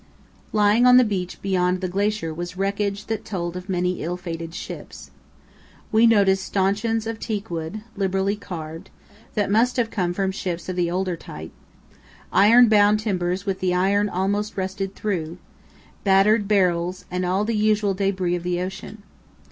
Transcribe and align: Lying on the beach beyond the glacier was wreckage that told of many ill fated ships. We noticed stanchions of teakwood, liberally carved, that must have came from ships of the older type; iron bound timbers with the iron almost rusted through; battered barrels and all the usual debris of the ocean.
Lying 0.51 0.87
on 0.87 0.97
the 0.97 1.03
beach 1.03 1.39
beyond 1.43 1.79
the 1.79 1.87
glacier 1.87 2.33
was 2.33 2.57
wreckage 2.57 3.05
that 3.05 3.23
told 3.23 3.55
of 3.55 3.69
many 3.69 4.01
ill 4.01 4.17
fated 4.17 4.55
ships. 4.55 5.11
We 5.91 6.07
noticed 6.07 6.43
stanchions 6.43 7.05
of 7.05 7.19
teakwood, 7.19 7.81
liberally 7.95 8.35
carved, 8.35 8.89
that 9.35 9.51
must 9.51 9.77
have 9.77 9.91
came 9.91 10.11
from 10.11 10.31
ships 10.31 10.67
of 10.67 10.75
the 10.75 10.89
older 10.89 11.15
type; 11.15 11.51
iron 12.33 12.67
bound 12.67 12.99
timbers 13.01 13.45
with 13.45 13.59
the 13.59 13.75
iron 13.75 14.09
almost 14.09 14.57
rusted 14.57 14.95
through; 14.95 15.37
battered 16.03 16.47
barrels 16.47 17.05
and 17.11 17.23
all 17.23 17.45
the 17.45 17.55
usual 17.55 17.93
debris 17.93 18.33
of 18.33 18.41
the 18.41 18.59
ocean. 18.59 19.03